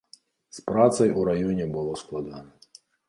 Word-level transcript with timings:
З 0.57 0.63
працай 0.69 1.13
у 1.23 1.25
раёне 1.29 1.65
было 1.75 1.93
складана. 2.03 2.53